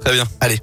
[0.00, 0.24] Très bien.
[0.40, 0.60] Allez.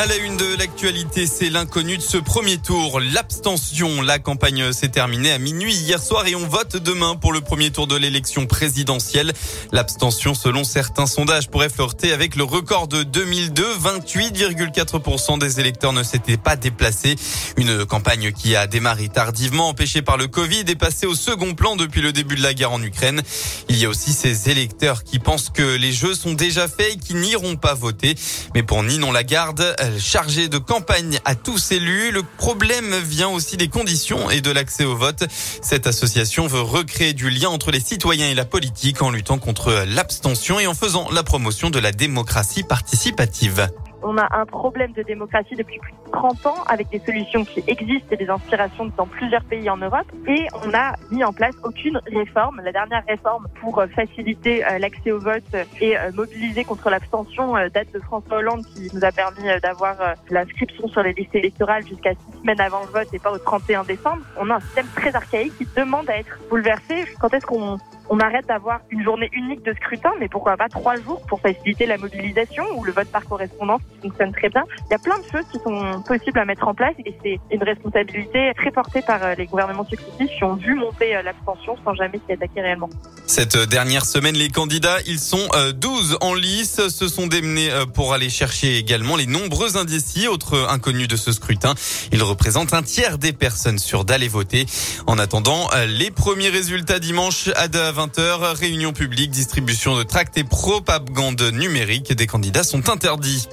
[0.00, 4.00] À la une de l'actualité, c'est l'inconnu de ce premier tour, l'abstention.
[4.00, 7.70] La campagne s'est terminée à minuit hier soir et on vote demain pour le premier
[7.70, 9.34] tour de l'élection présidentielle.
[9.72, 13.62] L'abstention, selon certains sondages, pourrait flirter avec le record de 2002.
[13.62, 17.16] 28,4% des électeurs ne s'étaient pas déplacés.
[17.58, 21.76] Une campagne qui a démarré tardivement, empêchée par le Covid, est passée au second plan
[21.76, 23.20] depuis le début de la guerre en Ukraine.
[23.68, 26.96] Il y a aussi ces électeurs qui pensent que les jeux sont déjà faits et
[26.96, 28.14] qui n'iront pas voter.
[28.54, 32.12] Mais pour Ninon Lagarde, chargé de campagne à tous élus.
[32.12, 35.24] Le problème vient aussi des conditions et de l'accès au vote.
[35.62, 39.84] Cette association veut recréer du lien entre les citoyens et la politique en luttant contre
[39.86, 43.68] l'abstention et en faisant la promotion de la démocratie participative.
[44.02, 47.62] On a un problème de démocratie depuis plus de 30 ans avec des solutions qui
[47.66, 50.06] existent et des inspirations dans plusieurs pays en Europe.
[50.26, 52.60] Et on n'a mis en place aucune réforme.
[52.64, 55.42] La dernière réforme pour euh, faciliter euh, l'accès au vote
[55.80, 59.96] et euh, mobiliser contre l'abstention date de François Hollande qui nous a permis d'avoir
[60.30, 63.84] l'inscription sur les listes électorales jusqu'à six semaines avant le vote et pas au 31
[63.84, 64.22] décembre.
[64.36, 67.04] On a un système très archaïque qui demande à être bouleversé.
[67.20, 67.78] Quand est-ce qu'on
[68.10, 71.86] on arrête d'avoir une journée unique de scrutin, mais pourquoi pas trois jours pour faciliter
[71.86, 74.64] la mobilisation ou le vote par correspondance qui fonctionne très bien.
[74.88, 77.38] Il y a plein de choses qui sont possibles à mettre en place et c'est
[77.52, 81.76] une responsabilité très portée par euh, les gouvernements successifs qui ont vu monter euh, l'abstention
[81.84, 82.90] sans jamais s'y attaquer réellement.
[83.30, 88.12] Cette dernière semaine, les candidats, ils sont 12 euh, en lice, se sont démenés pour
[88.12, 91.76] aller chercher également les nombreux indécis, autres inconnus de ce scrutin.
[92.10, 94.66] Ils représentent un tiers des personnes sûres d'aller voter.
[95.06, 101.40] En attendant, les premiers résultats dimanche à 20h, réunion publique, distribution de tracts et propagande
[101.52, 103.46] numérique des candidats sont interdits.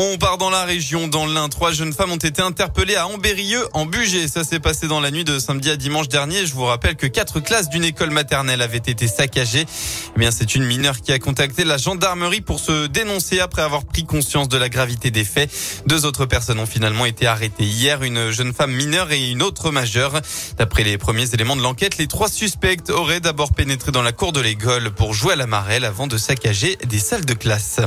[0.00, 1.48] On part dans la région, dans l'Ain.
[1.48, 4.28] Trois jeunes femmes ont été interpellées à Ambérieux, en Bugey.
[4.28, 6.46] Ça s'est passé dans la nuit de samedi à dimanche dernier.
[6.46, 9.66] Je vous rappelle que quatre classes d'une école maternelle avaient été saccagées.
[10.14, 13.86] Eh bien, c'est une mineure qui a contacté la gendarmerie pour se dénoncer après avoir
[13.86, 15.50] pris conscience de la gravité des faits.
[15.88, 19.72] Deux autres personnes ont finalement été arrêtées hier, une jeune femme mineure et une autre
[19.72, 20.20] majeure.
[20.58, 24.30] D'après les premiers éléments de l'enquête, les trois suspects auraient d'abord pénétré dans la cour
[24.30, 27.80] de l'école pour jouer à la marelle avant de saccager des salles de classe.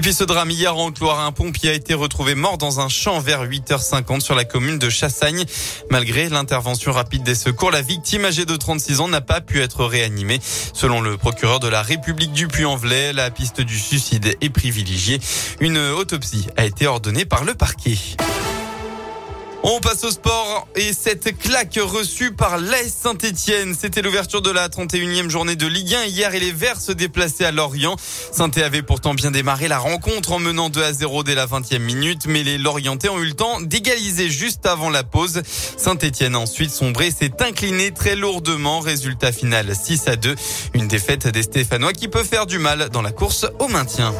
[0.00, 2.88] Et puis ce drame hier en Loire, un pompier a été retrouvé mort dans un
[2.88, 5.44] champ vers 8h50 sur la commune de Chassagne.
[5.90, 9.84] Malgré l'intervention rapide des secours, la victime âgée de 36 ans n'a pas pu être
[9.84, 10.40] réanimée.
[10.72, 15.20] Selon le procureur de la République du Puy-en-Velay, la piste du suicide est privilégiée.
[15.60, 17.98] Une autopsie a été ordonnée par le parquet.
[19.62, 23.76] On passe au sport et cette claque reçue par l'AS Saint-Etienne.
[23.78, 26.04] C'était l'ouverture de la 31e journée de Ligue 1.
[26.06, 27.96] Hier, et les Verts se déplaçaient à Lorient.
[28.32, 31.78] saint avait pourtant bien démarré la rencontre en menant 2 à 0 dès la 20e
[31.78, 35.42] minute, mais les Lorientais ont eu le temps d'égaliser juste avant la pause.
[35.76, 38.80] Saint-Etienne ensuite sombré s'est incliné très lourdement.
[38.80, 40.36] Résultat final 6 à 2.
[40.72, 44.14] Une défaite des Stéphanois qui peut faire du mal dans la course au maintien.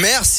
[0.00, 0.30] Merci.